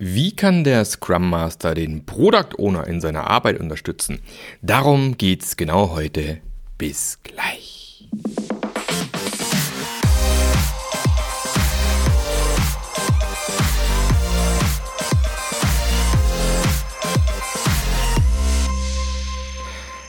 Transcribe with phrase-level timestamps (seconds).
[0.00, 4.20] Wie kann der Scrum Master den Product Owner in seiner Arbeit unterstützen?
[4.62, 6.38] Darum geht's genau heute.
[6.78, 8.06] Bis gleich.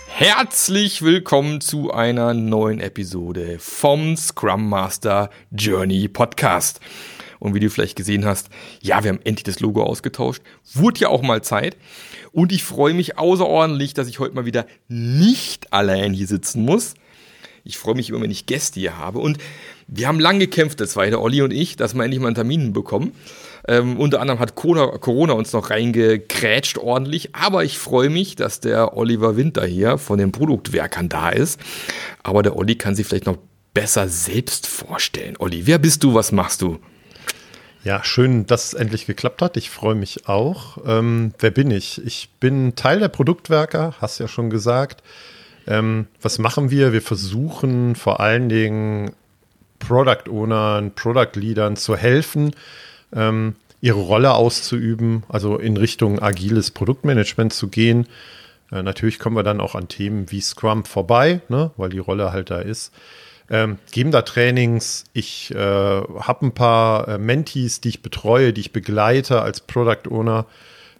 [0.05, 6.79] Herzlich willkommen zu einer neuen Episode vom Scrum Master Journey Podcast.
[7.39, 8.49] Und wie du vielleicht gesehen hast,
[8.81, 10.41] ja, wir haben endlich das Logo ausgetauscht.
[10.73, 11.77] Wurde ja auch mal Zeit.
[12.31, 16.95] Und ich freue mich außerordentlich, dass ich heute mal wieder nicht allein hier sitzen muss.
[17.63, 19.19] Ich freue mich immer, wenn ich Gäste hier habe.
[19.19, 19.37] Und
[19.87, 22.35] wir haben lang gekämpft, das war der Olli und ich, dass wir endlich mal einen
[22.35, 23.13] Termin bekommen.
[23.67, 27.35] Ähm, unter anderem hat Corona, uns noch reingekrätscht ordentlich.
[27.35, 31.59] Aber ich freue mich, dass der Oliver Winter hier von den Produktwerkern da ist.
[32.23, 33.37] Aber der Olli kann sich vielleicht noch
[33.73, 35.35] besser selbst vorstellen.
[35.39, 36.13] Olli, wer bist du?
[36.13, 36.79] Was machst du?
[37.83, 39.55] Ja, schön, dass es endlich geklappt hat.
[39.55, 40.77] Ich freue mich auch.
[40.85, 42.05] Ähm, wer bin ich?
[42.05, 45.01] Ich bin Teil der Produktwerker, hast ja schon gesagt.
[45.65, 46.91] Ähm, was machen wir?
[46.91, 49.13] Wir versuchen vor allen Dingen
[49.79, 52.53] Product Ownern, Product Leadern zu helfen,
[53.13, 58.07] ähm, ihre Rolle auszuüben, also in Richtung agiles Produktmanagement zu gehen.
[58.73, 62.33] Äh, natürlich kommen wir dann auch an Themen wie Scrum vorbei, ne, weil die Rolle
[62.33, 62.91] halt da ist
[63.49, 65.05] ähm, geben da Trainings.
[65.13, 70.09] Ich äh, habe ein paar äh, Mentees, die ich betreue, die ich begleite als Product
[70.09, 70.45] Owner.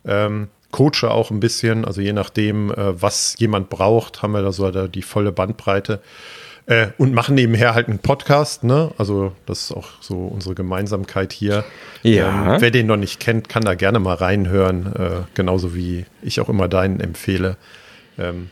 [0.05, 4.52] Ähm, coache auch ein bisschen, also je nachdem, äh, was jemand braucht, haben wir da
[4.52, 6.02] so da die volle Bandbreite.
[6.66, 8.92] Äh, und machen nebenher halt einen Podcast, ne?
[9.00, 11.66] Also, das ist auch so unsere Gemeinsamkeit hier.
[12.03, 12.55] Ja.
[12.55, 16.39] Ähm, wer den noch nicht kennt, kann da gerne mal reinhören, äh, genauso wie ich
[16.39, 17.58] auch immer deinen empfehle.
[18.20, 18.52] Ähm,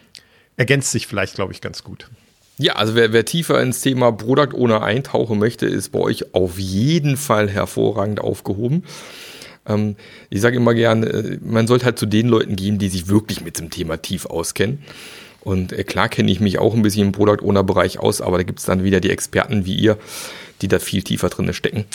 [0.55, 2.09] ergänzt sich vielleicht, glaube ich, ganz gut.
[2.59, 6.57] Ja, also wer, wer tiefer ins Thema Product Owner eintauchen möchte, ist bei euch auf
[6.57, 8.83] jeden Fall hervorragend aufgehoben.
[9.67, 9.95] Ähm,
[10.29, 13.41] ich sage immer gern, äh, man sollte halt zu den Leuten gehen, die sich wirklich
[13.41, 14.79] mit dem Thema tief auskennen.
[15.41, 18.37] Und äh, klar kenne ich mich auch ein bisschen im Product Owner Bereich aus, aber
[18.37, 19.97] da gibt es dann wieder die Experten wie ihr,
[20.61, 21.85] die da viel tiefer drin stecken.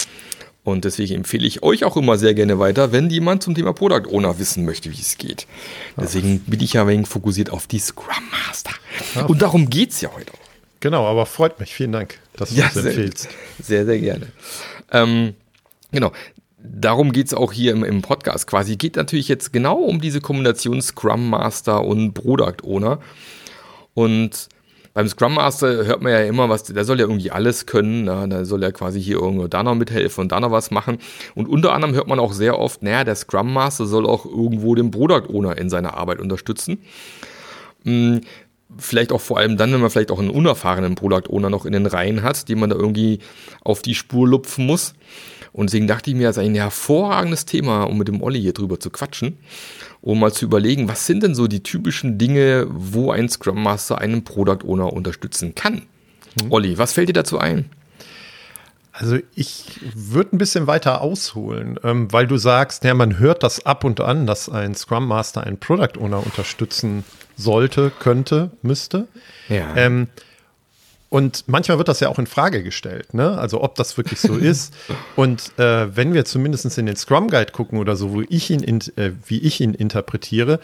[0.64, 4.08] Und deswegen empfehle ich euch auch immer sehr gerne weiter, wenn jemand zum Thema Product
[4.08, 5.48] Owner wissen möchte, wie es geht.
[6.00, 8.70] Deswegen bin ich ja wenig fokussiert auf die Scrum Master.
[9.26, 10.41] Und darum geht es ja heute auch.
[10.82, 11.72] Genau, aber freut mich.
[11.72, 13.28] Vielen Dank, dass du ja, das empfehlst.
[13.62, 14.26] Sehr, sehr gerne.
[14.90, 15.34] Ähm,
[15.92, 16.10] genau.
[16.58, 18.74] Darum geht's auch hier im, im Podcast quasi.
[18.74, 22.98] Geht natürlich jetzt genau um diese Kombination Scrum Master und Product Owner.
[23.94, 24.48] Und
[24.92, 28.26] beim Scrum Master hört man ja immer was, der soll ja irgendwie alles können, na,
[28.26, 30.98] da soll er quasi hier irgendwo da noch mithelfen und da noch was machen.
[31.36, 34.74] Und unter anderem hört man auch sehr oft, naja, der Scrum Master soll auch irgendwo
[34.74, 36.78] den Product Owner in seiner Arbeit unterstützen.
[38.78, 41.72] Vielleicht auch vor allem dann, wenn man vielleicht auch einen unerfahrenen Product Owner noch in
[41.72, 43.18] den Reihen hat, den man da irgendwie
[43.62, 44.94] auf die Spur lupfen muss.
[45.52, 48.54] Und deswegen dachte ich mir, das ist ein hervorragendes Thema, um mit dem Olli hier
[48.54, 49.38] drüber zu quatschen,
[50.00, 53.98] um mal zu überlegen, was sind denn so die typischen Dinge, wo ein Scrum Master
[53.98, 55.82] einen Product Owner unterstützen kann.
[56.42, 56.50] Mhm.
[56.50, 57.66] Olli, was fällt dir dazu ein?
[58.92, 63.64] Also ich würde ein bisschen weiter ausholen, ähm, weil du sagst, ja, man hört das
[63.64, 67.04] ab und an, dass ein Scrum Master einen Product Owner unterstützen
[67.42, 69.06] sollte, könnte, müsste.
[69.48, 69.76] Ja.
[69.76, 70.08] Ähm,
[71.12, 73.36] und manchmal wird das ja auch in Frage gestellt, ne?
[73.36, 74.72] Also ob das wirklich so ist.
[75.14, 78.62] Und äh, wenn wir zumindest in den Scrum Guide gucken oder so, wo ich ihn,
[78.62, 80.58] in, äh, wie ich ihn interpretiere,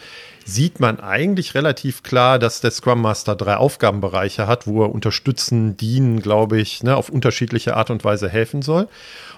[0.45, 5.77] sieht man eigentlich relativ klar, dass der Scrum Master drei Aufgabenbereiche hat, wo er unterstützen,
[5.77, 8.87] dienen, glaube ich, ne, auf unterschiedliche Art und Weise helfen soll.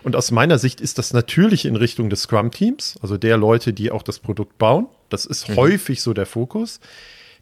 [0.04, 3.74] Und aus meiner Sicht ist das natürlich in Richtung des Scrum Teams, also der Leute,
[3.74, 4.88] die auch das Produkt bauen.
[5.10, 5.58] Das ist mhm.
[5.58, 6.80] häufig so der Fokus.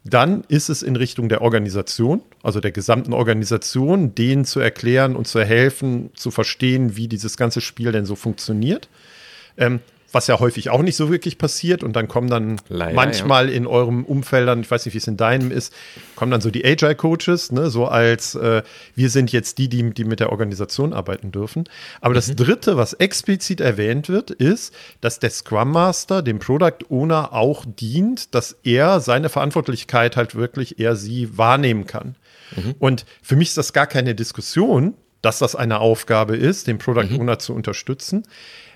[0.04, 5.28] Dann ist es in Richtung der Organisation, also der gesamten Organisation, denen zu erklären und
[5.28, 8.90] zu helfen, zu verstehen, wie dieses ganze Spiel denn so funktioniert.
[9.58, 11.84] Ähm, was ja häufig auch nicht so wirklich passiert.
[11.84, 13.56] Und dann kommen dann Leider, manchmal ja.
[13.56, 15.74] in eurem Umfeld, dann, ich weiß nicht, wie es in deinem ist,
[16.16, 18.64] kommen dann so die Agile-Coaches, ne, so als äh,
[18.96, 21.66] wir sind jetzt die, die, die mit der Organisation arbeiten dürfen.
[22.02, 22.16] Aber mhm.
[22.16, 27.66] das Dritte, was explizit erwähnt wird, ist, dass der Scrum Master dem Product Owner auch
[27.66, 32.16] dient, dass er seine Verantwortlichkeit halt wirklich, er sie wahrnehmen kann.
[32.56, 32.76] Mhm.
[32.80, 37.10] Und für mich ist das gar keine Diskussion, dass das eine Aufgabe ist, den Product
[37.10, 37.22] mhm.
[37.22, 38.24] Owner zu unterstützen.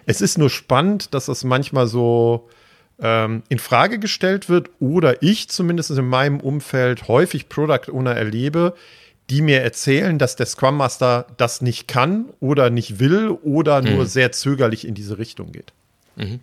[0.06, 2.50] Es ist nur spannend, dass das manchmal so
[3.00, 8.74] ähm, in Frage gestellt wird oder ich zumindest in meinem Umfeld häufig Product Owner erlebe,
[9.30, 14.04] die mir erzählen, dass der Scrum Master das nicht kann oder nicht will oder nur
[14.04, 14.08] mhm.
[14.08, 15.74] sehr zögerlich in diese Richtung geht.
[16.16, 16.40] Mhm.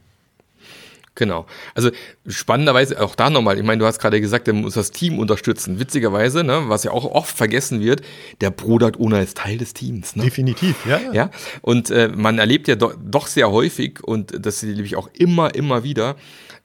[1.21, 1.45] Genau.
[1.75, 1.91] Also
[2.27, 5.79] spannenderweise auch da nochmal, ich meine, du hast gerade gesagt, er muss das Team unterstützen.
[5.79, 8.01] Witzigerweise, ne, was ja auch oft vergessen wird,
[8.41, 10.17] der Product Owner ist Teil des Teams.
[10.17, 10.25] Ne?
[10.25, 10.99] Definitiv, ja.
[10.99, 11.13] Ja.
[11.13, 11.31] ja?
[11.61, 15.55] Und äh, man erlebt ja do doch sehr häufig, und das erlebe ich auch immer,
[15.55, 16.17] immer wieder.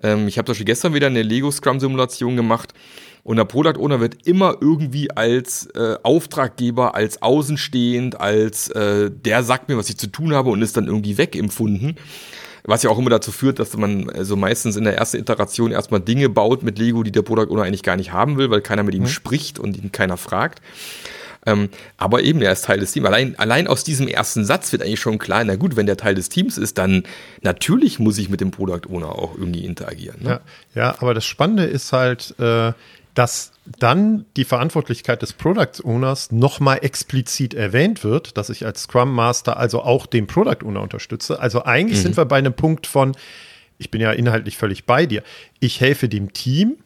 [0.01, 2.73] Ähm, ich habe zum Beispiel gestern wieder eine Lego Scrum Simulation gemacht.
[3.23, 9.43] Und der Product Owner wird immer irgendwie als äh, Auftraggeber, als außenstehend, als äh, der
[9.43, 11.97] sagt mir, was ich zu tun habe und ist dann irgendwie wegempfunden.
[12.67, 16.01] Was ja auch immer dazu führt, dass man also meistens in der ersten Iteration erstmal
[16.01, 18.83] Dinge baut mit Lego, die der Product Owner eigentlich gar nicht haben will, weil keiner
[18.83, 19.07] mit ihm mhm.
[19.07, 20.61] spricht und ihn keiner fragt.
[21.45, 23.05] Ähm, aber eben, er ist Teil des Teams.
[23.05, 26.15] Allein, allein aus diesem ersten Satz wird eigentlich schon klar, na gut, wenn der Teil
[26.15, 27.03] des Teams ist, dann
[27.41, 30.23] natürlich muss ich mit dem Product Owner auch irgendwie interagieren.
[30.23, 30.41] Ne?
[30.73, 32.73] Ja, ja, aber das Spannende ist halt, äh,
[33.13, 39.13] dass dann die Verantwortlichkeit des Product Owners nochmal explizit erwähnt wird, dass ich als Scrum
[39.13, 41.39] Master also auch den Product Owner unterstütze.
[41.39, 42.03] Also eigentlich mhm.
[42.03, 43.15] sind wir bei einem Punkt von,
[43.77, 45.23] ich bin ja inhaltlich völlig bei dir.
[45.59, 46.77] Ich helfe dem Team,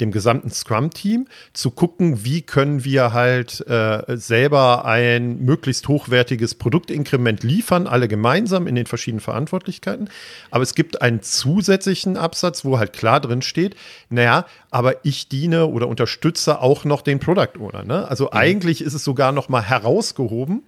[0.00, 7.42] dem gesamten Scrum-Team, zu gucken, wie können wir halt äh, selber ein möglichst hochwertiges Produktinkrement
[7.42, 10.08] liefern, alle gemeinsam in den verschiedenen Verantwortlichkeiten.
[10.50, 13.76] Aber es gibt einen zusätzlichen Absatz, wo halt klar drin steht,
[14.08, 17.84] naja, aber ich diene oder unterstütze auch noch den Product Owner.
[17.84, 18.08] Ne?
[18.08, 18.30] Also mhm.
[18.32, 20.62] eigentlich ist es sogar noch mal herausgehoben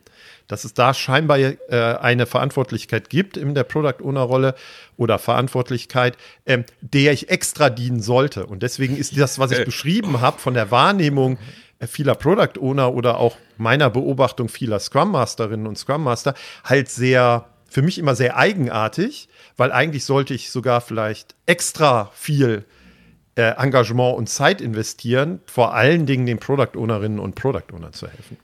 [0.50, 4.54] dass es da scheinbar äh, eine Verantwortlichkeit gibt in der Product Owner Rolle
[4.96, 8.46] oder Verantwortlichkeit, ähm, der ich extra dienen sollte.
[8.46, 9.64] Und deswegen ist das, was ich äh.
[9.64, 11.38] beschrieben habe, von der Wahrnehmung
[11.78, 16.88] äh, vieler Product Owner oder auch meiner Beobachtung vieler Scrum Masterinnen und Scrum Master halt
[16.88, 22.64] sehr, für mich immer sehr eigenartig, weil eigentlich sollte ich sogar vielleicht extra viel
[23.36, 28.08] äh, Engagement und Zeit investieren, vor allen Dingen den Product Ownerinnen und Product Owner zu
[28.08, 28.36] helfen.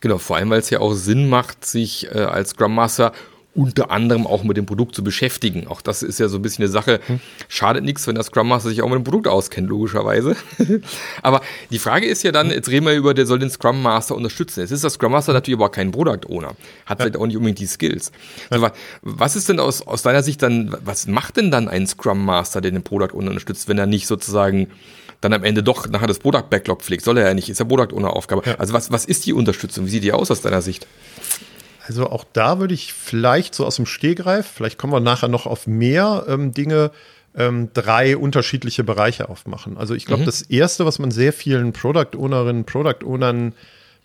[0.00, 3.12] Genau, vor allem, weil es ja auch Sinn macht, sich äh, als Scrum Master
[3.54, 5.66] unter anderem auch mit dem Produkt zu beschäftigen.
[5.66, 7.00] Auch das ist ja so ein bisschen eine Sache.
[7.48, 10.36] Schadet nichts, wenn der Scrum Master sich auch mit dem Produkt auskennt, logischerweise.
[11.22, 11.40] aber
[11.70, 14.60] die Frage ist ja dann, jetzt reden wir über, der soll den Scrum Master unterstützen.
[14.60, 16.54] Jetzt ist der Scrum Master natürlich aber kein Product Owner.
[16.86, 17.04] Hat ja.
[17.04, 18.12] halt auch nicht unbedingt die Skills.
[18.50, 18.68] Also,
[19.02, 22.60] was ist denn aus, aus deiner Sicht dann, was macht denn dann ein Scrum Master,
[22.60, 24.68] der den Product Owner unterstützt, wenn er nicht sozusagen
[25.20, 27.04] dann am Ende doch nachher das Product Backlog pflegt.
[27.04, 28.42] Soll er ja nicht, ist ja Product ohne Aufgabe.
[28.46, 28.54] Ja.
[28.56, 29.86] Also was, was ist die Unterstützung?
[29.86, 30.86] Wie sieht die aus aus deiner Sicht?
[31.86, 35.46] Also auch da würde ich vielleicht so aus dem Stehgreif, vielleicht kommen wir nachher noch
[35.46, 36.92] auf mehr ähm, Dinge,
[37.34, 39.76] ähm, drei unterschiedliche Bereiche aufmachen.
[39.76, 40.26] Also ich glaube, mhm.
[40.26, 43.54] das Erste, was man sehr vielen Product Ownerinnen, Product Ownern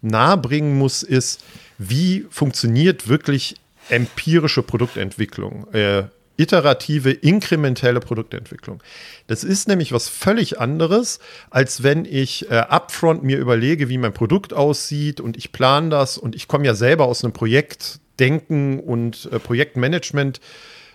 [0.01, 1.44] nahebringen muss, ist,
[1.77, 3.56] wie funktioniert wirklich
[3.89, 5.71] empirische Produktentwicklung?
[5.73, 6.03] Äh,
[6.37, 8.81] iterative, inkrementelle Produktentwicklung.
[9.27, 14.13] Das ist nämlich was völlig anderes, als wenn ich äh, upfront mir überlege, wie mein
[14.13, 19.29] Produkt aussieht und ich plane das und ich komme ja selber aus einem Projektdenken und
[19.31, 20.41] äh, Projektmanagement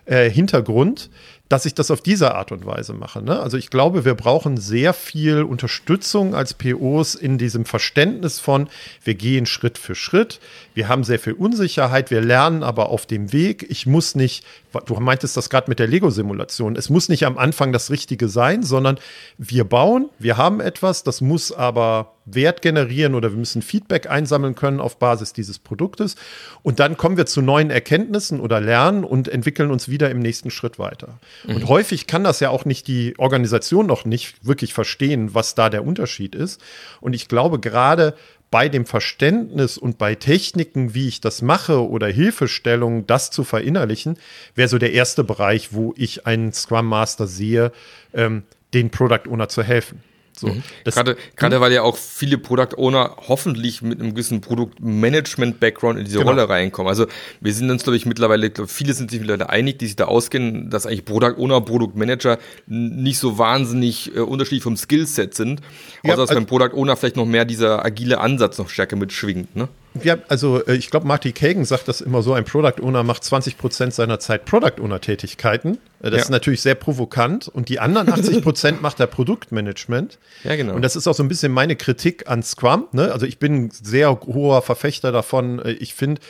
[0.05, 1.11] äh, Hintergrund
[1.51, 3.23] dass ich das auf diese Art und Weise mache.
[3.23, 3.41] Ne?
[3.41, 8.69] Also ich glaube, wir brauchen sehr viel Unterstützung als POs in diesem Verständnis von,
[9.03, 10.39] wir gehen Schritt für Schritt,
[10.75, 13.67] wir haben sehr viel Unsicherheit, wir lernen aber auf dem Weg.
[13.69, 14.45] Ich muss nicht,
[14.87, 18.63] du meintest das gerade mit der Lego-Simulation, es muss nicht am Anfang das Richtige sein,
[18.63, 18.99] sondern
[19.37, 24.55] wir bauen, wir haben etwas, das muss aber Wert generieren oder wir müssen Feedback einsammeln
[24.55, 26.17] können auf Basis dieses Produktes.
[26.63, 30.51] Und dann kommen wir zu neuen Erkenntnissen oder lernen und entwickeln uns wieder im nächsten
[30.51, 31.19] Schritt weiter.
[31.45, 31.57] Mhm.
[31.57, 35.71] Und häufig kann das ja auch nicht die Organisation noch nicht wirklich verstehen, was da
[35.71, 36.61] der Unterschied ist.
[37.01, 38.15] Und ich glaube, gerade
[38.51, 44.19] bei dem Verständnis und bei Techniken, wie ich das mache oder Hilfestellungen, das zu verinnerlichen,
[44.55, 47.71] wäre so der erste Bereich, wo ich einen Scrum Master sehe,
[48.13, 48.43] ähm,
[48.75, 50.03] den Product Owner zu helfen.
[50.41, 50.63] So, mhm.
[50.85, 56.19] Gerade, gerade weil ja auch viele Product Owner hoffentlich mit einem gewissen Produktmanagement-Background in diese
[56.19, 56.31] genau.
[56.31, 56.89] Rolle reinkommen.
[56.89, 57.07] Also
[57.41, 60.07] wir sind uns, glaube ich, mittlerweile, glaub, viele sind sich mittlerweile einig, die sich da
[60.07, 65.61] auskennen, dass eigentlich Product Owner, Product Manager nicht so wahnsinnig äh, unterschiedlich vom Skillset sind.
[65.61, 65.69] Außer
[66.05, 69.55] ja, dass also, beim Product Owner vielleicht noch mehr dieser agile Ansatz noch stärker mitschwingt.
[69.55, 69.69] Ne?
[70.03, 73.25] Ja, also äh, ich glaube, Marty Kagan sagt das immer so, ein Product Owner macht
[73.25, 75.79] 20 Prozent seiner Zeit Product Owner Tätigkeiten.
[76.01, 76.19] Äh, das ja.
[76.19, 77.49] ist natürlich sehr provokant.
[77.49, 80.19] Und die anderen 80 Prozent macht er Produktmanagement.
[80.45, 80.75] Ja, genau.
[80.75, 82.87] Und das ist auch so ein bisschen meine Kritik an Scrum.
[82.93, 83.13] Ne?
[83.13, 85.59] Also ich bin sehr hoher Verfechter davon.
[85.59, 86.21] Äh, ich finde,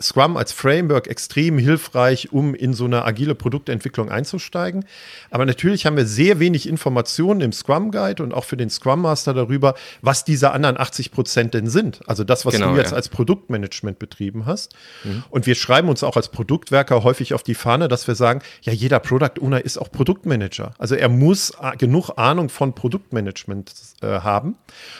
[0.00, 4.84] Scrum als Framework extrem hilfreich, um in so eine agile Produktentwicklung einzusteigen.
[5.30, 9.02] Aber natürlich haben wir sehr wenig Informationen im Scrum Guide und auch für den Scrum
[9.02, 12.00] Master darüber, was diese anderen 80 Prozent denn sind.
[12.06, 12.96] Also das, was genau, du jetzt ja.
[12.96, 14.74] als Produktmanagement betrieben hast.
[15.04, 15.24] Mhm.
[15.30, 18.72] Und wir schreiben uns auch als Produktwerker häufig auf die Fahne, dass wir sagen, ja,
[18.72, 20.74] jeder Product Owner ist auch Produktmanager.
[20.78, 23.72] Also er muss genug Ahnung von Produktmanagement
[24.02, 24.56] äh, haben.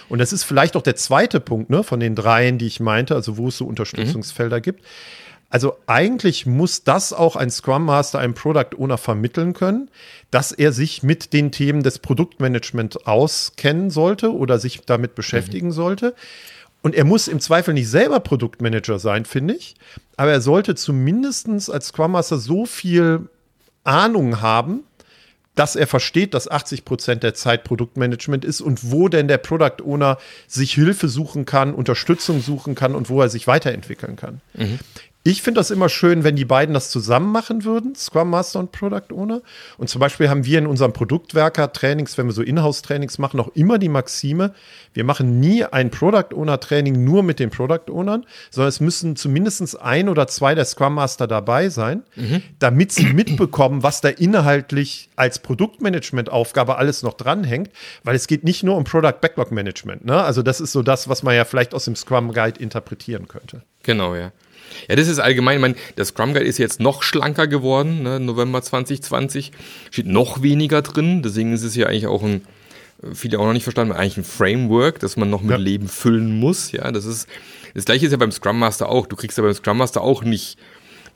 [0.09, 3.15] Und das ist vielleicht auch der zweite Punkt ne, von den dreien, die ich meinte,
[3.15, 4.63] also wo es so Unterstützungsfelder mhm.
[4.63, 4.86] gibt.
[5.49, 9.91] Also eigentlich muss das auch ein Scrum Master, ein Product Owner vermitteln können,
[10.31, 15.73] dass er sich mit den Themen des Produktmanagement auskennen sollte oder sich damit beschäftigen mhm.
[15.73, 16.15] sollte.
[16.83, 19.77] Und er muss im Zweifel nicht selber Produktmanager sein, finde ich.
[20.17, 23.29] Aber er sollte zumindest als Scrum Master so viel
[23.85, 24.85] Ahnung haben,
[25.57, 29.83] dass er versteht, dass 80 Prozent der Zeit Produktmanagement ist und wo denn der Product
[29.83, 34.41] Owner sich Hilfe suchen kann, Unterstützung suchen kann und wo er sich weiterentwickeln kann.
[34.55, 34.79] Mhm.
[35.27, 38.71] Ich finde das immer schön, wenn die beiden das zusammen machen würden, Scrum Master und
[38.71, 39.43] Product Owner.
[39.77, 43.81] Und zum Beispiel haben wir in unserem Produktwerker-Trainings, wenn wir so Inhouse-Trainings machen, auch immer
[43.81, 44.55] die Maxime,
[44.95, 49.81] wir machen nie ein Product Owner-Training nur mit den Product Ownern, sondern es müssen zumindest
[49.81, 52.43] ein oder zwei der Scrum Master dabei sein, mhm.
[52.61, 57.71] damit sie mitbekommen, was da inhaltlich als Produktmanagement-Aufgabe alles noch dranhängt,
[58.05, 60.05] weil es geht nicht nur um Product Backlog Management.
[60.05, 60.23] Ne?
[60.23, 63.63] Also das ist so das, was man ja vielleicht aus dem Scrum Guide interpretieren könnte.
[63.83, 64.31] Genau, ja.
[64.89, 68.21] Ja, das ist allgemein, ich meine, der Scrum Guide ist jetzt noch schlanker geworden, ne,
[68.21, 69.53] November 2020,
[69.91, 72.43] steht noch weniger drin, deswegen ist es ja eigentlich auch ein,
[73.13, 75.57] viele auch noch nicht verstanden, eigentlich ein Framework, das man noch mit ja.
[75.57, 77.29] Leben füllen muss, ja, das ist,
[77.75, 80.23] das gleiche ist ja beim Scrum Master auch, du kriegst ja beim Scrum Master auch
[80.23, 80.59] nicht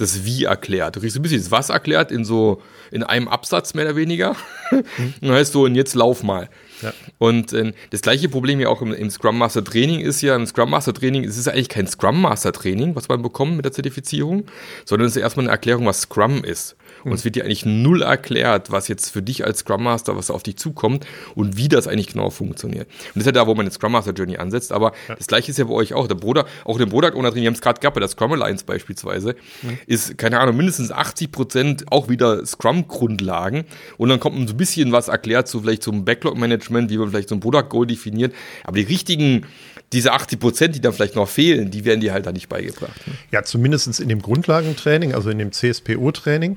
[0.00, 0.96] das Wie erklärt.
[0.96, 4.34] Du kriegst ein bisschen das Was erklärt in so, in einem Absatz mehr oder weniger.
[4.70, 4.78] Mhm.
[5.20, 6.48] Und dann heißt so, und jetzt lauf mal.
[6.82, 6.92] Ja.
[7.18, 10.46] Und äh, das gleiche Problem ja auch im, im, Scrum Master Training ist ja, im
[10.46, 13.72] Scrum Master Training es ist eigentlich kein Scrum Master Training, was man bekommt mit der
[13.72, 14.46] Zertifizierung,
[14.84, 16.76] sondern es ist erstmal eine Erklärung, was Scrum ist.
[17.04, 20.30] Und es wird dir eigentlich null erklärt, was jetzt für dich als Scrum Master, was
[20.30, 22.88] auf dich zukommt und wie das eigentlich genau funktioniert.
[22.88, 24.72] Und das ist ja da, wo man eine Scrum Master Journey ansetzt.
[24.72, 25.14] Aber ja.
[25.14, 26.08] das gleiche ist ja bei euch auch.
[26.08, 28.32] Der Bruder, auch der Product Owner drin, wir haben es gerade gehabt bei der Scrum
[28.32, 29.78] Alliance beispielsweise, mhm.
[29.86, 33.64] ist, keine Ahnung, mindestens 80 Prozent auch wieder Scrum-Grundlagen.
[33.96, 37.34] Und dann kommt ein bisschen was erklärt, so vielleicht zum Backlog-Management, wie man vielleicht so
[37.34, 38.34] ein Product Goal definiert.
[38.64, 39.46] Aber die richtigen
[39.92, 43.06] diese 80 Prozent, die dann vielleicht noch fehlen, die werden dir halt da nicht beigebracht.
[43.06, 43.14] Ne?
[43.32, 46.56] Ja, zumindest in dem Grundlagentraining, also in dem CSPO-Training.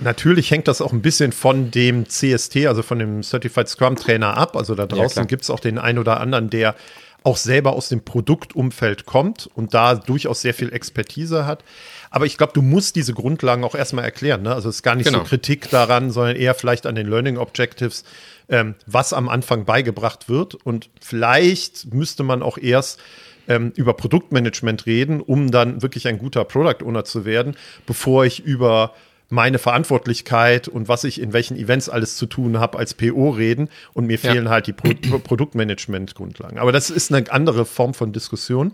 [0.00, 4.36] Natürlich hängt das auch ein bisschen von dem CST, also von dem Certified Scrum Trainer
[4.36, 4.56] ab.
[4.56, 6.76] Also da draußen ja, gibt es auch den einen oder anderen, der
[7.24, 11.64] auch selber aus dem Produktumfeld kommt und da durchaus sehr viel Expertise hat.
[12.10, 14.42] Aber ich glaube, du musst diese Grundlagen auch erstmal erklären.
[14.42, 14.54] Ne?
[14.54, 15.20] Also es ist gar nicht genau.
[15.20, 18.04] so Kritik daran, sondern eher vielleicht an den Learning Objectives,
[18.48, 20.54] ähm, was am Anfang beigebracht wird.
[20.54, 23.00] Und vielleicht müsste man auch erst
[23.48, 28.40] ähm, über Produktmanagement reden, um dann wirklich ein guter Product Owner zu werden, bevor ich
[28.40, 28.94] über
[29.30, 33.68] meine Verantwortlichkeit und was ich in welchen Events alles zu tun habe als PO reden
[33.92, 34.50] und mir fehlen ja.
[34.50, 36.58] halt die Pro Produktmanagement-Grundlagen.
[36.58, 38.72] Aber das ist eine andere Form von Diskussion.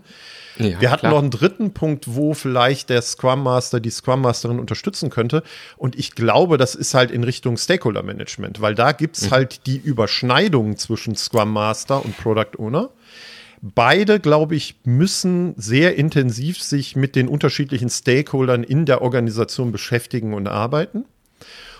[0.57, 1.11] Ja, Wir hatten klar.
[1.11, 5.43] noch einen dritten Punkt, wo vielleicht der Scrum Master die Scrum Masterin unterstützen könnte.
[5.75, 9.31] Und ich glaube, das ist halt in Richtung Stakeholder Management, weil da gibt es mhm.
[9.31, 12.89] halt die Überschneidung zwischen Scrum Master und Product Owner.
[13.61, 20.33] Beide, glaube ich, müssen sehr intensiv sich mit den unterschiedlichen Stakeholdern in der Organisation beschäftigen
[20.33, 21.05] und arbeiten.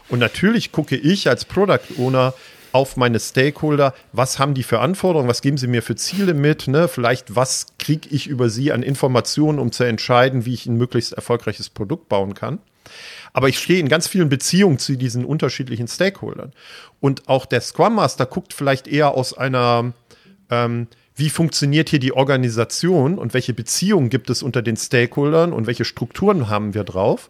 [0.09, 2.33] Und natürlich gucke ich als Product Owner
[2.71, 6.67] auf meine Stakeholder, was haben die für Anforderungen, was geben sie mir für Ziele mit,
[6.67, 6.89] ne?
[6.89, 11.13] vielleicht was kriege ich über sie an Informationen, um zu entscheiden, wie ich ein möglichst
[11.13, 12.59] erfolgreiches Produkt bauen kann.
[13.31, 16.51] Aber ich stehe in ganz vielen Beziehungen zu diesen unterschiedlichen Stakeholdern.
[16.99, 19.93] Und auch der Scrum Master guckt vielleicht eher aus einer
[20.49, 25.65] ähm, wie funktioniert hier die Organisation und welche Beziehungen gibt es unter den Stakeholdern und
[25.65, 27.29] welche Strukturen haben wir drauf.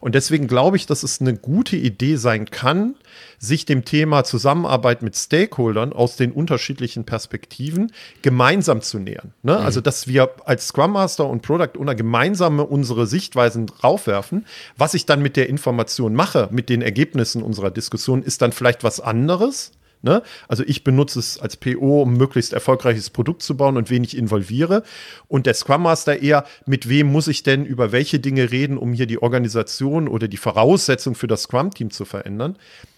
[0.00, 2.94] Und deswegen glaube ich, dass es eine gute Idee sein kann,
[3.38, 9.34] sich dem Thema Zusammenarbeit mit Stakeholdern aus den unterschiedlichen Perspektiven gemeinsam zu nähern.
[9.42, 9.58] Ne?
[9.58, 9.64] Mhm.
[9.64, 14.46] Also, dass wir als Scrum Master und Product Owner gemeinsam unsere Sichtweisen draufwerfen.
[14.78, 18.82] Was ich dann mit der Information mache, mit den Ergebnissen unserer Diskussion, ist dann vielleicht
[18.84, 19.72] was anderes.
[20.02, 20.22] Ne?
[20.48, 24.82] Also ich benutze es als PO, um möglichst erfolgreiches Produkt zu bauen und wenig involviere.
[25.28, 28.92] Und der Scrum Master eher, mit wem muss ich denn über welche Dinge reden, um
[28.92, 32.56] hier die Organisation oder die Voraussetzung für das Scrum-Team zu verändern.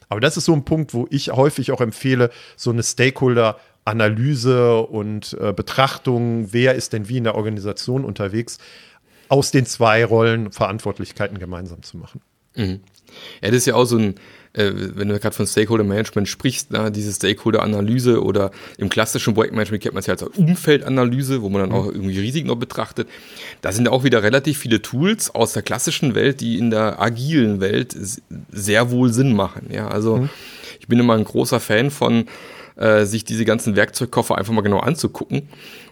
[0.09, 3.57] Aber das ist so ein Punkt, wo ich häufig auch empfehle, so eine Stakeholder-
[3.89, 8.59] Analyse und äh, Betrachtung, wer ist denn wie in der Organisation unterwegs,
[9.29, 12.21] aus den zwei Rollen Verantwortlichkeiten gemeinsam zu machen.
[12.55, 12.81] Mhm.
[13.43, 14.15] Ja, das ist ja auch so ein,
[14.53, 19.83] äh, wenn du gerade von Stakeholder Management sprichst, na, diese Stakeholder-Analyse oder im klassischen Projektmanagement
[19.83, 23.09] kennt man es ja als Umfeldanalyse, wo man dann auch irgendwie Risiken noch betrachtet.
[23.61, 27.61] Da sind auch wieder relativ viele Tools aus der klassischen Welt, die in der agilen
[27.61, 27.97] Welt
[28.51, 29.69] sehr wohl Sinn machen.
[29.71, 30.29] Ja, also mhm.
[30.81, 32.27] ich bin immer ein großer Fan von,
[32.77, 35.49] äh, sich diese ganzen Werkzeugkoffer einfach mal genau anzugucken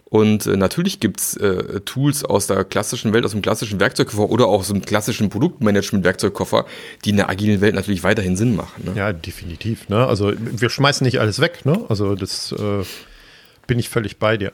[0.09, 4.47] und äh, natürlich gibt's äh, Tools aus der klassischen Welt, aus dem klassischen Werkzeugkoffer oder
[4.47, 6.65] auch aus dem klassischen Produktmanagement-Werkzeugkoffer,
[7.05, 8.85] die in der agilen Welt natürlich weiterhin Sinn machen.
[8.85, 8.93] Ne?
[8.95, 9.89] Ja, definitiv.
[9.89, 10.07] Ne?
[10.07, 11.67] Also wir schmeißen nicht alles weg.
[11.67, 11.85] Ne?
[11.89, 12.85] Also das äh,
[13.67, 14.53] bin ich völlig bei dir.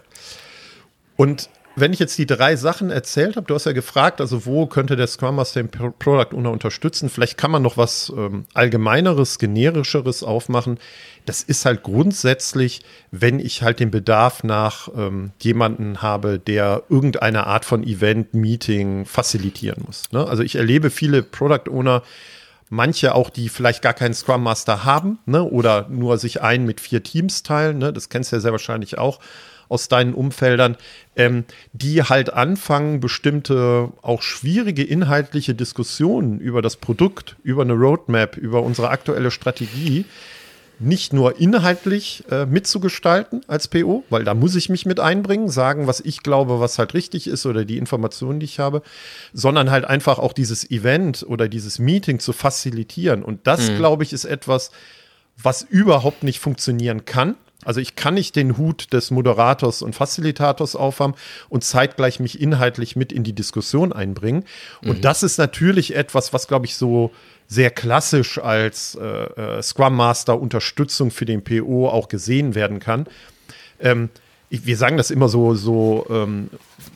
[1.16, 4.66] Und wenn ich jetzt die drei Sachen erzählt habe, du hast ja gefragt, also wo
[4.66, 7.08] könnte der Scrum Master den Product Owner unterstützen?
[7.08, 10.78] Vielleicht kann man noch was ähm, allgemeineres, generischeres aufmachen.
[11.24, 17.46] Das ist halt grundsätzlich, wenn ich halt den Bedarf nach ähm, jemanden habe, der irgendeine
[17.46, 20.10] Art von Event, Meeting facilitieren muss.
[20.12, 20.26] Ne?
[20.26, 22.02] Also ich erlebe viele Product Owner,
[22.68, 25.42] manche auch, die vielleicht gar keinen Scrum Master haben ne?
[25.42, 27.78] oder nur sich einen mit vier Teams teilen.
[27.78, 27.92] Ne?
[27.92, 29.20] Das kennst du ja sehr wahrscheinlich auch
[29.72, 30.76] aus deinen Umfeldern,
[31.16, 38.36] ähm, die halt anfangen, bestimmte auch schwierige inhaltliche Diskussionen über das Produkt, über eine Roadmap,
[38.36, 40.04] über unsere aktuelle Strategie
[40.82, 45.86] nicht nur inhaltlich äh, mitzugestalten als PO, weil da muss ich mich mit einbringen, sagen,
[45.86, 48.82] was ich glaube, was halt richtig ist oder die Informationen, die ich habe,
[49.32, 53.22] sondern halt einfach auch dieses Event oder dieses Meeting zu facilitieren.
[53.22, 53.76] Und das, mhm.
[53.76, 54.70] glaube ich, ist etwas,
[55.40, 60.76] was überhaupt nicht funktionieren kann, also ich kann nicht den Hut des Moderators und Facilitators
[60.76, 61.14] aufhaben
[61.48, 64.44] und zeitgleich mich inhaltlich mit in die Diskussion einbringen.
[64.82, 65.00] Und mhm.
[65.02, 67.12] das ist natürlich etwas, was, glaube ich, so
[67.46, 73.06] sehr klassisch als äh, äh, Scrum Master Unterstützung für den PO auch gesehen werden kann.
[73.78, 74.10] Ähm,
[74.52, 76.50] ich, wir sagen das immer so, so ähm,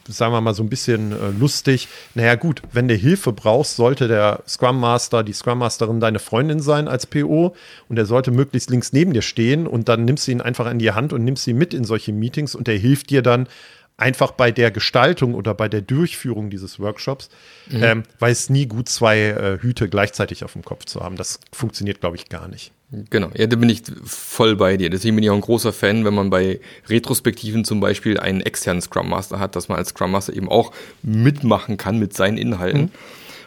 [0.07, 1.89] sagen wir mal, so ein bisschen äh, lustig.
[2.15, 6.61] Naja, gut, wenn du Hilfe brauchst, sollte der Scrum Master, die Scrum Masterin deine Freundin
[6.61, 7.57] sein als PO
[7.89, 10.79] und er sollte möglichst links neben dir stehen und dann nimmst du ihn einfach in
[10.79, 13.49] die Hand und nimmst ihn mit in solche Meetings und er hilft dir dann
[13.97, 17.31] einfach bei der Gestaltung oder bei der Durchführung dieses Workshops,
[17.71, 17.83] mhm.
[17.83, 21.17] ähm, weil es nie gut zwei äh, Hüte gleichzeitig auf dem Kopf zu haben.
[21.17, 22.73] Das funktioniert, glaube ich, gar nicht.
[22.91, 24.91] Genau, ja, da bin ich voll bei dir.
[24.91, 28.81] Deswegen bin ich auch ein großer Fan, wenn man bei Retrospektiven zum Beispiel einen externen
[28.81, 32.83] Scrum Master hat, dass man als Scrum Master eben auch mitmachen kann mit seinen Inhalten.
[32.83, 32.91] Mhm.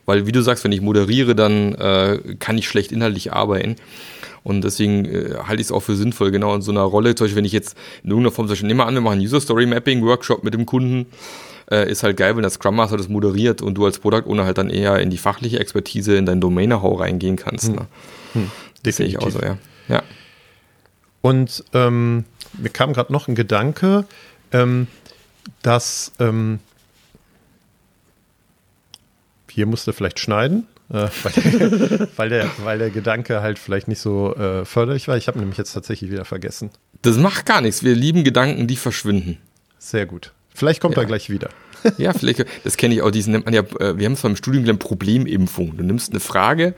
[0.05, 3.75] Weil, wie du sagst, wenn ich moderiere, dann äh, kann ich schlecht inhaltlich arbeiten.
[4.43, 7.15] Und deswegen äh, halte ich es auch für sinnvoll, genau in so einer Rolle.
[7.15, 9.19] Zum Beispiel, wenn ich jetzt in irgendeiner Form, zum Beispiel, nehmen wir an, wir machen
[9.19, 11.05] User Story Mapping Workshop mit dem Kunden,
[11.72, 14.46] äh, ist halt geil, wenn der Scrum Master das moderiert und du als Product Owner
[14.46, 17.67] halt dann eher in die fachliche Expertise, in dein Domain-Know-how reingehen kannst.
[17.67, 17.75] Hm.
[17.75, 17.88] Ne?
[18.34, 18.51] Hm.
[18.83, 19.57] Das sehe ich auch so, ja.
[19.88, 20.03] ja.
[21.21, 22.25] Und ähm,
[22.57, 24.05] mir kam gerade noch ein Gedanke,
[24.51, 24.88] ähm,
[25.62, 26.59] dass ähm,
[29.51, 34.36] hier musste vielleicht schneiden, äh, weil, weil, der, weil der Gedanke halt vielleicht nicht so
[34.36, 35.17] äh, förderlich war.
[35.17, 36.69] Ich habe nämlich jetzt tatsächlich wieder vergessen.
[37.01, 37.83] Das macht gar nichts.
[37.83, 39.37] Wir lieben Gedanken, die verschwinden.
[39.77, 40.33] Sehr gut.
[40.53, 41.03] Vielleicht kommt ja.
[41.03, 41.50] er gleich wieder.
[41.98, 44.35] Ja, vielleicht, das kenne ich auch, diesen nennt man ja, äh, wir haben es beim
[44.35, 45.77] Studium gelernt, Problemimpfung.
[45.77, 46.75] Du nimmst eine Frage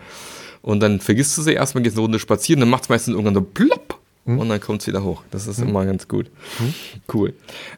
[0.62, 3.36] und dann vergisst du sie erstmal, gehst eine Runde spazieren, dann macht es meistens irgendwann
[3.36, 4.40] so plopp mhm.
[4.40, 5.24] und dann kommt es wieder hoch.
[5.32, 5.70] Das ist mhm.
[5.70, 6.30] immer ganz gut.
[6.60, 6.74] Mhm.
[7.12, 7.34] Cool.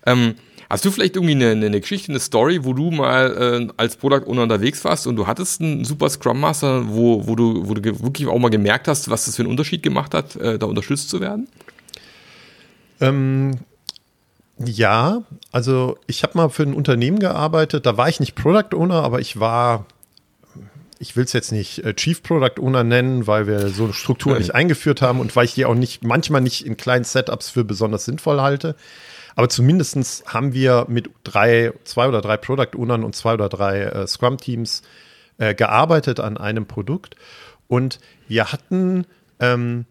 [0.06, 0.36] Ähm,
[0.74, 4.26] Hast du vielleicht irgendwie eine, eine, Geschichte, eine Story, wo du mal äh, als Product
[4.26, 7.84] Owner unterwegs warst und du hattest einen super Scrum Master, wo, wo, du, wo du
[8.02, 11.12] wirklich auch mal gemerkt hast, was das für einen Unterschied gemacht hat, äh, da unterstützt
[11.12, 11.48] zu werden?
[13.02, 13.52] Ähm,
[14.58, 19.04] ja, also ich habe mal für ein Unternehmen gearbeitet, da war ich nicht Product Owner,
[19.04, 19.86] aber ich war
[21.04, 24.38] ich will es jetzt nicht äh, Chief Product Owner nennen, weil wir so eine Struktur
[24.38, 27.66] nicht eingeführt haben und weil ich die auch nicht manchmal nicht in kleinen Setups für
[27.66, 28.76] besonders sinnvoll halte.
[29.36, 33.82] Aber zumindest haben wir mit drei, zwei oder drei Product Ownern und zwei oder drei
[33.82, 34.82] äh, Scrum Teams
[35.40, 37.16] äh, gearbeitet an einem Produkt.
[37.68, 39.06] Und wir hatten
[39.42, 39.86] ähm,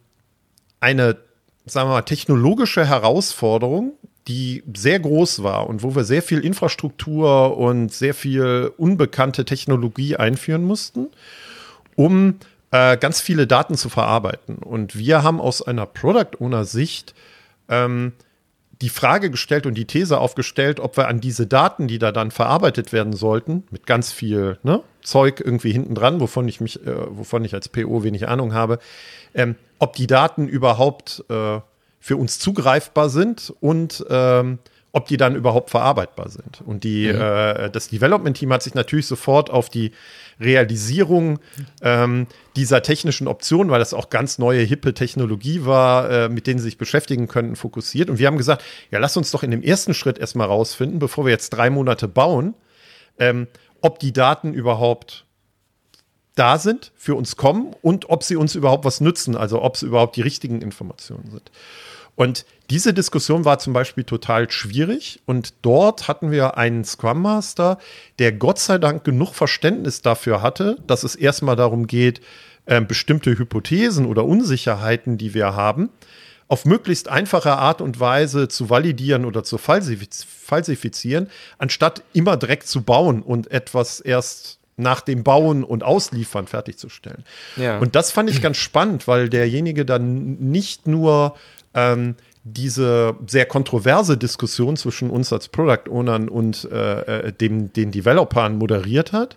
[0.81, 1.19] eine,
[1.67, 3.99] sagen wir mal, technologische Herausforderung,
[4.29, 10.17] die sehr groß war und wo wir sehr viel Infrastruktur und sehr viel unbekannte Technologie
[10.17, 11.09] einführen mussten,
[11.97, 12.37] um
[12.71, 14.57] äh, ganz viele Daten zu verarbeiten.
[14.57, 17.15] Und wir haben aus einer Product Owner Sicht
[17.69, 18.13] ähm,
[18.81, 22.31] die Frage gestellt und die These aufgestellt, ob wir an diese Daten, die da dann
[22.31, 26.95] verarbeitet werden sollten, mit ganz viel ne, Zeug irgendwie hinten dran, wovon ich mich, äh,
[27.11, 28.79] wovon ich als PO wenig Ahnung habe,
[29.35, 31.61] ähm, ob die Daten überhaupt äh,
[32.03, 34.59] für uns zugreifbar sind und ähm,
[34.91, 36.61] ob die dann überhaupt verarbeitbar sind.
[36.67, 37.21] Und die, mhm.
[37.21, 39.93] äh, das Development-Team hat sich natürlich sofort auf die
[40.41, 41.39] Realisierung
[41.81, 46.59] ähm, dieser technischen Optionen, weil das auch ganz neue, hippe Technologie war, äh, mit denen
[46.59, 48.11] sie sich beschäftigen könnten, fokussiert.
[48.11, 51.25] Und wir haben gesagt, ja, lass uns doch in dem ersten Schritt erstmal rausfinden, bevor
[51.25, 52.55] wir jetzt drei Monate bauen,
[53.21, 53.47] ähm,
[53.81, 55.25] ob die Daten überhaupt
[56.35, 59.83] da sind, für uns kommen und ob sie uns überhaupt was nützen, also ob es
[59.83, 61.51] überhaupt die richtigen Informationen sind.
[62.15, 65.21] Und diese Diskussion war zum Beispiel total schwierig.
[65.27, 67.79] Und dort hatten wir einen Scrum Master,
[68.19, 72.21] der Gott sei Dank genug Verständnis dafür hatte, dass es erstmal darum geht,
[72.67, 75.91] äh, bestimmte Hypothesen oder Unsicherheiten, die wir haben,
[76.49, 82.83] auf möglichst einfache Art und Weise zu validieren oder zu falsifizieren, anstatt immer direkt zu
[82.83, 87.25] bauen und etwas erst nach dem Bauen und Ausliefern fertigzustellen.
[87.57, 87.79] Ja.
[87.79, 91.35] Und das fand ich ganz spannend, weil derjenige dann nicht nur
[91.75, 97.93] ähm, diese sehr kontroverse Diskussion zwischen uns als Product Ownern und äh, äh, dem, den
[97.93, 99.37] Developern moderiert hat,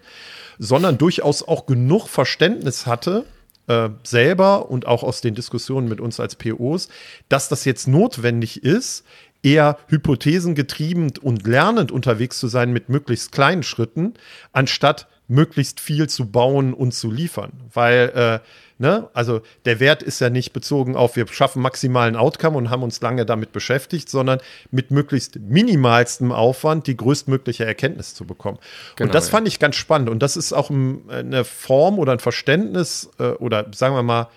[0.58, 3.26] sondern durchaus auch genug Verständnis hatte,
[3.68, 6.90] äh, selber und auch aus den Diskussionen mit uns als POs,
[7.30, 9.04] dass das jetzt notwendig ist,
[9.44, 14.16] eher hypothesengetrieben und lernend unterwegs zu sein mit möglichst kleinen Schritten,
[14.54, 17.52] anstatt möglichst viel zu bauen und zu liefern.
[17.74, 18.40] Weil, äh,
[18.78, 22.84] ne, also der Wert ist ja nicht bezogen auf, wir schaffen maximalen Outcome und haben
[22.84, 24.40] uns lange damit beschäftigt, sondern
[24.72, 28.60] mit möglichst minimalstem Aufwand die größtmögliche Erkenntnis zu bekommen.
[28.96, 29.32] Genau, und das ja.
[29.32, 30.10] fand ich ganz spannend.
[30.10, 34.30] Und das ist auch eine Form oder ein Verständnis äh, oder sagen wir mal,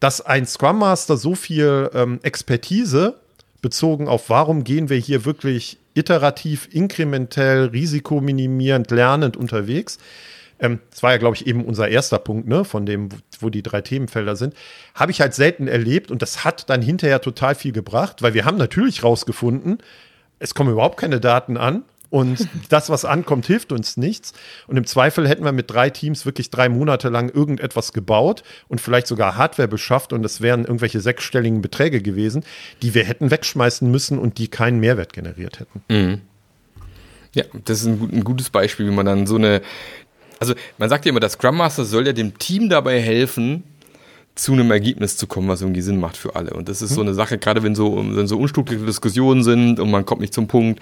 [0.00, 3.14] dass ein Scrum Master so viel ähm, Expertise
[3.62, 9.98] bezogen auf, warum gehen wir hier wirklich iterativ, inkrementell, risikominimierend, lernend unterwegs.
[10.60, 13.08] Ähm, das war ja, glaube ich, eben unser erster Punkt, ne, von dem,
[13.40, 14.54] wo die drei Themenfelder sind.
[14.94, 18.44] Habe ich halt selten erlebt und das hat dann hinterher total viel gebracht, weil wir
[18.44, 19.78] haben natürlich rausgefunden,
[20.38, 24.34] es kommen überhaupt keine Daten an und das, was ankommt, hilft uns nichts.
[24.68, 28.80] Und im Zweifel hätten wir mit drei Teams wirklich drei Monate lang irgendetwas gebaut und
[28.80, 30.12] vielleicht sogar Hardware beschafft.
[30.12, 32.44] Und das wären irgendwelche sechsstelligen Beträge gewesen,
[32.82, 35.82] die wir hätten wegschmeißen müssen und die keinen Mehrwert generiert hätten.
[35.88, 36.20] Mhm.
[37.34, 39.60] Ja, das ist ein, ein gutes Beispiel, wie man dann so eine.
[40.38, 43.64] Also, man sagt ja immer, der Scrum Master soll ja dem Team dabei helfen,
[44.34, 46.52] zu einem Ergebnis zu kommen, was irgendwie Sinn macht für alle.
[46.54, 47.08] Und das ist so mhm.
[47.08, 50.48] eine Sache, gerade wenn so, wenn so unstrukturierte Diskussionen sind und man kommt nicht zum
[50.48, 50.80] Punkt,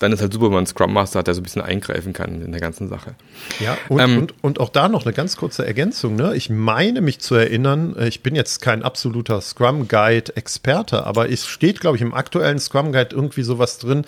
[0.00, 2.42] dann ist halt super, wenn man Scrum Master hat, der so ein bisschen eingreifen kann
[2.42, 3.14] in der ganzen Sache.
[3.60, 6.16] Ja, und, ähm, und, und auch da noch eine ganz kurze Ergänzung.
[6.16, 6.34] Ne?
[6.34, 11.30] Ich meine mich zu erinnern, äh, ich bin jetzt kein absoluter Scrum Guide Experte, aber
[11.30, 14.04] es steht, glaube ich, im aktuellen Scrum Guide irgendwie sowas drin,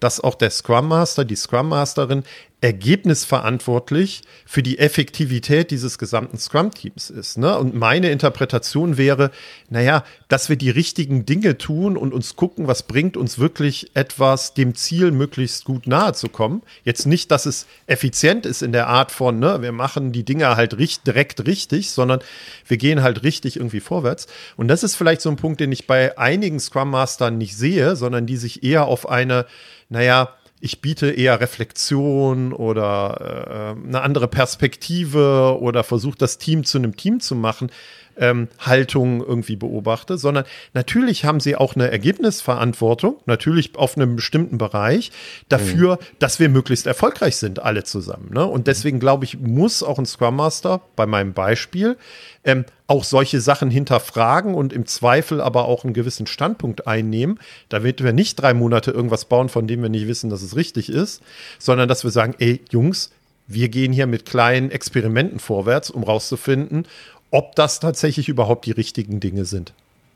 [0.00, 2.24] dass auch der Scrum Master, die Scrum Masterin
[2.62, 7.38] ergebnisverantwortlich für die Effektivität dieses gesamten Scrum-Teams ist.
[7.38, 7.56] Ne?
[7.56, 9.30] Und meine Interpretation wäre,
[9.70, 14.52] naja, dass wir die richtigen Dinge tun und uns gucken, was bringt uns wirklich etwas,
[14.52, 16.62] dem Ziel möglichst gut nahe zu kommen.
[16.84, 20.54] Jetzt nicht, dass es effizient ist in der Art von, ne, wir machen die Dinge
[20.56, 22.20] halt richt direkt richtig, sondern
[22.66, 24.26] wir gehen halt richtig irgendwie vorwärts.
[24.58, 27.96] Und das ist vielleicht so ein Punkt, den ich bei einigen Scrum Mastern nicht sehe,
[27.96, 29.46] sondern die sich eher auf eine,
[29.90, 36.78] naja, ich biete eher Reflexion oder äh, eine andere Perspektive oder versuche das Team zu
[36.78, 37.70] einem Team zu machen,
[38.16, 40.44] ähm, Haltung irgendwie beobachte, sondern
[40.74, 45.12] natürlich haben sie auch eine Ergebnisverantwortung, natürlich auf einem bestimmten Bereich,
[45.48, 46.04] dafür, mhm.
[46.18, 48.30] dass wir möglichst erfolgreich sind, alle zusammen.
[48.32, 48.44] Ne?
[48.44, 51.96] Und deswegen glaube ich, muss auch ein Scrum Master bei meinem Beispiel
[52.44, 58.02] ähm, auch solche Sachen hinterfragen und im Zweifel aber auch einen gewissen Standpunkt einnehmen, damit
[58.02, 61.22] wir nicht drei Monate irgendwas bauen, von dem wir nicht wissen, dass es richtig ist,
[61.58, 63.10] sondern dass wir sagen, ey, Jungs,
[63.46, 66.86] wir gehen hier mit kleinen Experimenten vorwärts, um rauszufinden,
[67.30, 69.72] ob das tatsächlich überhaupt die richtigen Dinge sind.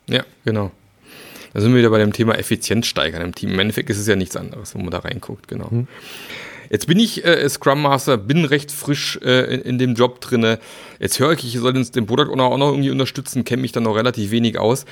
[0.09, 0.71] Ja, genau.
[1.53, 3.51] Da sind wir wieder bei dem Thema Effizienz steigern im Team.
[3.51, 5.71] Im Endeffekt ist es ja nichts anderes, wenn man da reinguckt, genau.
[5.71, 5.87] Hm.
[6.71, 10.59] Jetzt bin ich äh, Scrum Master, bin recht frisch äh, in, in, dem Job drinne.
[10.99, 13.85] Jetzt höre ich, ich soll den Product Owner auch noch irgendwie unterstützen, kenne mich dann
[13.85, 14.85] noch relativ wenig aus.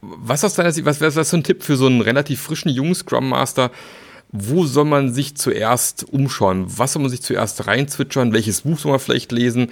[0.00, 3.28] Was ist deiner was wäre so ein Tipp für so einen relativ frischen jungen Scrum
[3.28, 3.70] Master?
[4.32, 6.64] Wo soll man sich zuerst umschauen?
[6.66, 8.32] Was soll man sich zuerst reinzwitschern?
[8.32, 9.70] Welches Buch soll man vielleicht lesen?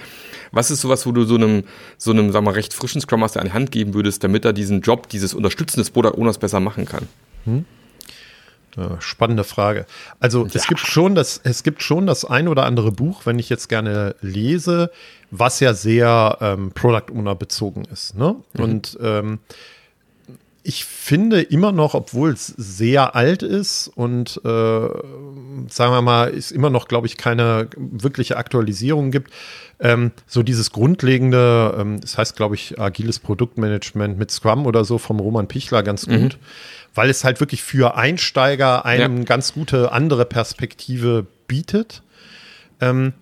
[0.51, 1.63] Was ist sowas, wo du so einem,
[1.97, 4.45] so einem, sagen wir mal, recht frischen Scrum Master an die Hand geben würdest, damit
[4.45, 7.07] er diesen Job, dieses Unterstützen des Product Owners besser machen kann?
[7.45, 7.65] Hm?
[8.99, 9.85] Spannende Frage.
[10.19, 10.51] Also ja.
[10.53, 13.67] es gibt schon das, es gibt schon das ein oder andere Buch, wenn ich jetzt
[13.67, 14.91] gerne lese,
[15.29, 18.15] was ja sehr ähm, Product Owner bezogen ist.
[18.15, 18.35] Ne?
[18.53, 18.63] Mhm.
[18.63, 19.39] Und ähm,
[20.63, 26.51] ich finde immer noch, obwohl es sehr alt ist und äh, sagen wir mal, es
[26.51, 29.31] immer noch, glaube ich, keine wirkliche Aktualisierung gibt,
[29.79, 34.99] ähm, so dieses grundlegende, ähm, das heißt, glaube ich, agiles Produktmanagement mit Scrum oder so
[34.99, 36.21] vom Roman Pichler ganz mhm.
[36.21, 36.37] gut,
[36.93, 39.23] weil es halt wirklich für Einsteiger eine ja.
[39.23, 42.03] ganz gute andere Perspektive bietet.
[42.79, 43.13] Ähm,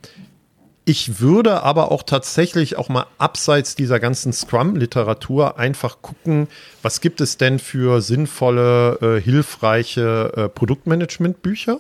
[0.90, 6.48] ich würde aber auch tatsächlich auch mal abseits dieser ganzen Scrum-Literatur einfach gucken,
[6.82, 11.80] was gibt es denn für sinnvolle, äh, hilfreiche äh, Produktmanagement-Bücher?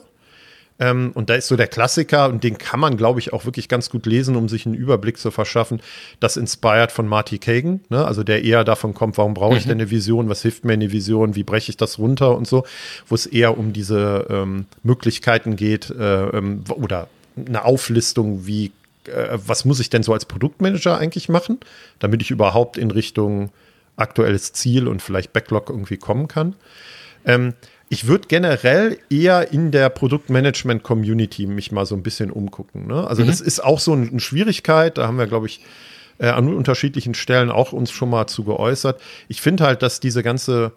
[0.77, 3.67] Ähm, und da ist so der Klassiker, und den kann man, glaube ich, auch wirklich
[3.67, 5.81] ganz gut lesen, um sich einen Überblick zu verschaffen.
[6.19, 8.05] Das Inspired von Marty Kagan, ne?
[8.05, 9.69] also der eher davon kommt, warum brauche ich mhm.
[9.69, 12.63] denn eine Vision, was hilft mir eine Vision, wie breche ich das runter und so,
[13.07, 17.07] wo es eher um diese ähm, Möglichkeiten geht äh, ähm, oder
[17.47, 18.71] eine Auflistung, wie
[19.07, 21.59] äh, was muss ich denn so als Produktmanager eigentlich machen,
[21.99, 23.51] damit ich überhaupt in Richtung
[23.95, 26.55] aktuelles Ziel und vielleicht Backlog irgendwie kommen kann.
[27.25, 27.53] Ähm,
[27.89, 32.87] ich würde generell eher in der Produktmanagement-Community mich mal so ein bisschen umgucken.
[32.87, 33.07] Ne?
[33.07, 33.27] Also mhm.
[33.27, 35.61] das ist auch so eine Schwierigkeit, da haben wir, glaube ich,
[36.19, 39.01] äh, an unterschiedlichen Stellen auch uns schon mal zu geäußert.
[39.27, 40.73] Ich finde halt, dass diese ganze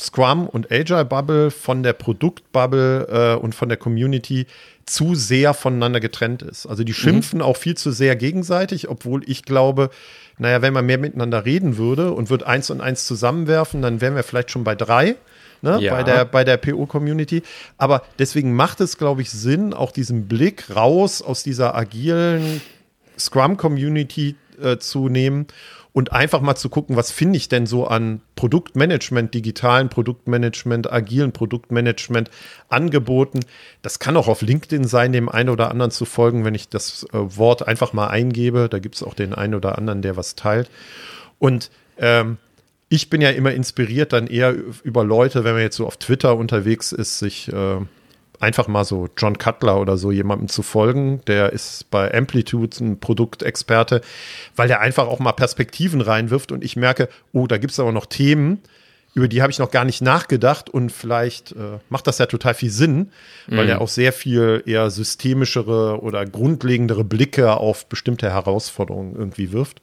[0.00, 4.46] Scrum und Agile Bubble von der Produktbubble äh, und von der Community
[4.88, 6.66] zu sehr voneinander getrennt ist.
[6.66, 7.44] Also die schimpfen mhm.
[7.44, 9.90] auch viel zu sehr gegenseitig, obwohl ich glaube,
[10.38, 14.14] naja, wenn man mehr miteinander reden würde und würde eins und eins zusammenwerfen, dann wären
[14.14, 15.16] wir vielleicht schon bei drei.
[15.60, 15.92] Ne, ja.
[15.92, 17.42] bei der, bei der PO-Community.
[17.78, 22.60] Aber deswegen macht es, glaube ich, Sinn, auch diesen Blick raus aus dieser agilen
[23.18, 25.48] Scrum-Community äh, zu nehmen
[25.92, 31.32] und einfach mal zu gucken, was finde ich denn so an Produktmanagement, digitalen Produktmanagement, agilen
[31.32, 32.30] Produktmanagement
[32.68, 33.40] angeboten.
[33.82, 37.04] Das kann auch auf LinkedIn sein, dem einen oder anderen zu folgen, wenn ich das
[37.12, 38.68] äh, Wort einfach mal eingebe.
[38.68, 40.70] Da gibt es auch den einen oder anderen, der was teilt.
[41.38, 42.36] Und ähm,
[42.88, 46.36] ich bin ja immer inspiriert dann eher über Leute, wenn man jetzt so auf Twitter
[46.36, 47.80] unterwegs ist, sich äh,
[48.40, 51.20] einfach mal so John Cutler oder so jemandem zu folgen.
[51.26, 54.00] Der ist bei Amplitude ein Produktexperte,
[54.56, 57.92] weil der einfach auch mal Perspektiven reinwirft und ich merke, oh, da gibt es aber
[57.92, 58.62] noch Themen,
[59.14, 62.54] über die habe ich noch gar nicht nachgedacht und vielleicht äh, macht das ja total
[62.54, 63.10] viel Sinn,
[63.48, 63.70] weil mhm.
[63.70, 69.80] er auch sehr viel eher systemischere oder grundlegendere Blicke auf bestimmte Herausforderungen irgendwie wirft.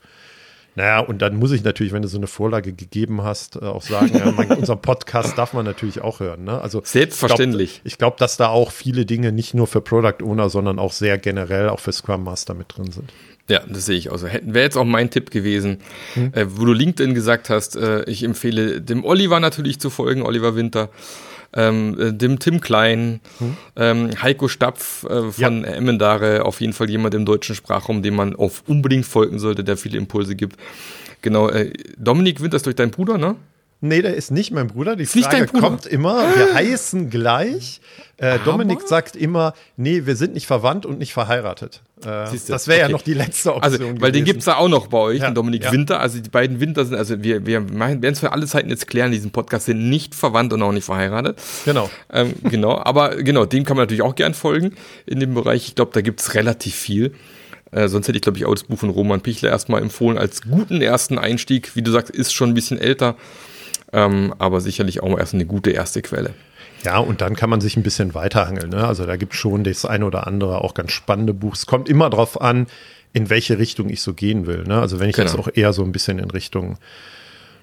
[0.75, 3.81] Naja, und dann muss ich natürlich, wenn du so eine Vorlage gegeben hast, äh, auch
[3.81, 6.43] sagen, ja, mein, unser Podcast darf man natürlich auch hören.
[6.43, 6.59] Ne?
[6.59, 7.81] Also Selbstverständlich.
[7.83, 10.91] Ich glaube, glaub, dass da auch viele Dinge nicht nur für Product Owner, sondern auch
[10.91, 13.11] sehr generell auch für Scrum Master mit drin sind.
[13.47, 14.27] Ja, das sehe ich auch so.
[14.27, 15.79] Wäre jetzt auch mein Tipp gewesen,
[16.13, 16.33] hm.
[16.33, 20.55] äh, wo du LinkedIn gesagt hast, äh, ich empfehle dem Oliver natürlich zu folgen, Oliver
[20.55, 20.89] Winter
[21.55, 23.57] ähm, äh, dem Tim Klein, hm.
[23.75, 25.69] ähm, Heiko Stapf äh, von ja.
[25.69, 29.77] Emmendare, auf jeden Fall jemand im deutschen Sprachraum, dem man auf unbedingt folgen sollte, der
[29.77, 30.57] viele Impulse gibt.
[31.21, 33.35] Genau, äh, Dominik Winters durch deinen Bruder, ne?
[33.81, 34.95] Nee, der ist nicht mein Bruder.
[34.95, 35.61] Die ist Frage Bruder?
[35.61, 37.81] kommt immer, wir heißen gleich.
[38.17, 41.81] Äh, Dominik sagt immer, nee, wir sind nicht verwandt und nicht verheiratet.
[42.01, 42.79] Äh, das wäre okay.
[42.79, 43.63] ja noch die letzte Option.
[43.63, 44.13] Also, weil gewesen.
[44.13, 45.71] den gibt es ja auch noch bei euch, ja, den Dominik ja.
[45.73, 45.99] Winter.
[45.99, 49.11] Also die beiden Winter sind, also wir, wir werden es für alle Zeiten jetzt klären,
[49.11, 51.41] diesen Podcast sind nicht verwandt und auch nicht verheiratet.
[51.65, 51.89] Genau.
[52.11, 55.67] Ähm, genau, aber genau, dem kann man natürlich auch gern folgen in dem Bereich.
[55.67, 57.13] Ich glaube, da gibt es relativ viel.
[57.71, 60.43] Äh, sonst hätte ich, glaube ich, auch das Buch von Roman Pichler erstmal empfohlen als
[60.43, 61.75] guten ersten Einstieg.
[61.75, 63.17] Wie du sagst, ist schon ein bisschen älter
[63.93, 66.33] ähm, aber sicherlich auch erst eine gute erste Quelle.
[66.83, 68.69] Ja, und dann kann man sich ein bisschen weiterhangeln.
[68.69, 68.85] Ne?
[68.85, 71.55] Also da gibt es schon das eine oder andere auch ganz spannende Buch.
[71.55, 72.67] Es kommt immer darauf an,
[73.13, 74.63] in welche Richtung ich so gehen will.
[74.63, 74.79] Ne?
[74.79, 75.29] Also wenn ich genau.
[75.29, 76.77] jetzt auch eher so ein bisschen in Richtung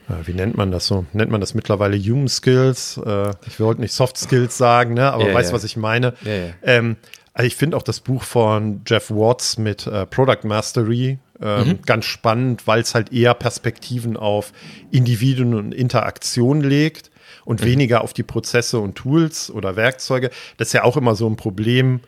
[0.09, 1.07] äh, wie nennt man das so?
[1.13, 3.01] Nennt man das mittlerweile Human Skills?
[3.05, 5.13] Äh, ich wollte nicht Soft Skills sagen, ne?
[5.13, 5.57] aber yeah, weißt, yeah.
[5.57, 6.15] was ich meine.
[6.25, 6.97] Yeah, ähm,
[7.35, 11.83] also ich finde auch das Buch von Jeff Watts mit äh, Product Mastery ähm, mhm.
[11.85, 14.53] Ganz spannend, weil es halt eher Perspektiven auf
[14.91, 17.11] Individuen und Interaktion legt
[17.45, 17.67] und mhm.
[17.67, 20.31] weniger auf die Prozesse und Tools oder Werkzeuge.
[20.57, 22.01] Das ist ja auch immer so ein Problem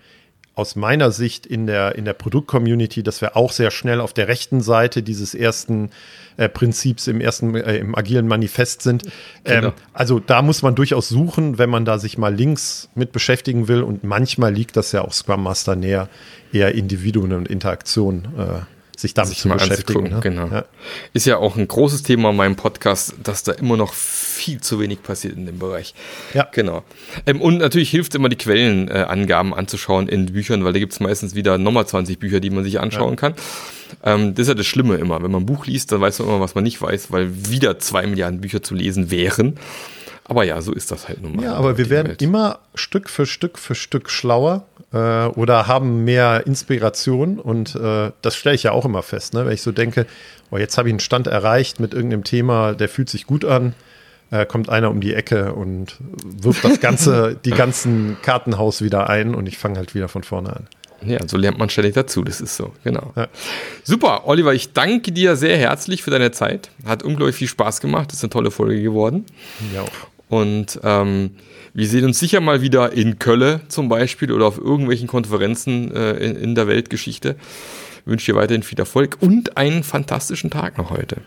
[0.57, 4.29] aus meiner Sicht in der, in der Produkt-Community, dass wir auch sehr schnell auf der
[4.29, 5.91] rechten Seite dieses ersten
[6.37, 9.05] äh, Prinzips im ersten, äh, im agilen Manifest sind.
[9.45, 9.73] Ähm, genau.
[9.93, 13.83] also da muss man durchaus suchen, wenn man da sich mal links mit beschäftigen will.
[13.83, 16.09] Und manchmal liegt das ja auch Scrum Master näher,
[16.53, 20.11] eher Individuen und Interaktion äh, sich damit sich zu beschäftigen.
[20.11, 20.21] Ne?
[20.21, 20.49] Genau.
[20.49, 20.65] Ja.
[21.13, 24.81] Ist ja auch ein großes Thema in meinem Podcast, dass da immer noch viel zu
[24.81, 25.95] wenig passiert in dem Bereich.
[26.33, 26.49] Ja.
[26.53, 26.83] Genau.
[27.27, 31.01] Ähm, und natürlich hilft immer die Quellenangaben äh, anzuschauen in Büchern, weil da gibt es
[31.01, 33.17] meistens wieder nochmal 20 Bücher, die man sich anschauen ja.
[33.17, 33.35] kann.
[34.03, 35.23] Ähm, das ist ja das Schlimme immer.
[35.23, 37.79] Wenn man ein Buch liest, dann weiß man immer, was man nicht weiß, weil wieder
[37.79, 39.59] zwei Milliarden Bücher zu lesen wären.
[40.27, 41.45] Aber ja, so ist das halt nun mal.
[41.45, 42.23] Ja, aber wir werden Welt.
[42.23, 48.37] immer Stück für Stück für Stück schlauer äh, oder haben mehr Inspiration und äh, das
[48.37, 49.45] stelle ich ja auch immer fest, ne?
[49.45, 50.07] wenn ich so denke,
[50.51, 53.75] oh, jetzt habe ich einen Stand erreicht mit irgendeinem Thema, der fühlt sich gut an,
[54.31, 59.35] äh, kommt einer um die Ecke und wirft das ganze, die ganzen Kartenhaus wieder ein
[59.35, 60.67] und ich fange halt wieder von vorne an.
[61.07, 63.13] Ja, so lernt man ständig dazu, das ist so, genau.
[63.15, 63.29] Ja.
[63.83, 66.71] Super, Oliver, ich danke dir sehr herzlich für deine Zeit.
[66.87, 69.27] Hat unglaublich viel Spaß gemacht, das ist eine tolle Folge geworden.
[69.75, 69.85] Ja.
[70.35, 71.31] Und ähm,
[71.75, 76.15] wir sehen uns sicher mal wieder in Köln zum Beispiel oder auf irgendwelchen Konferenzen äh,
[76.15, 77.37] in, in, der Weltgeschichte.
[78.01, 81.19] Ich wünsche dir weiterhin viel Erfolg und einen fantastischen Tag noch heute.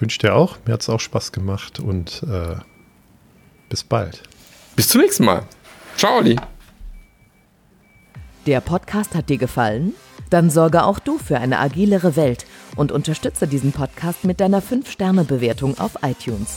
[0.00, 0.56] Wünsche dir auch.
[0.64, 2.56] Mir hat es auch Spaß gemacht und äh,
[3.68, 4.22] bis bald.
[4.76, 5.42] Bis zum nächsten Mal.
[5.98, 6.36] Ciao, Olli.
[8.46, 9.92] Der Podcast hat dir gefallen?
[10.30, 12.46] Dann sorge auch du für eine agilere Welt
[12.76, 16.56] und unterstütze diesen Podcast mit deiner 5-Sterne-Bewertung auf iTunes.